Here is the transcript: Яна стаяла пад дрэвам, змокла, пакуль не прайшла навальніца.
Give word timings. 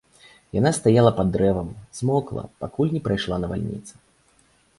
Яна 0.59 0.69
стаяла 0.77 1.11
пад 1.19 1.27
дрэвам, 1.35 1.69
змокла, 1.99 2.43
пакуль 2.65 2.93
не 2.95 3.01
прайшла 3.11 3.35
навальніца. 3.45 3.93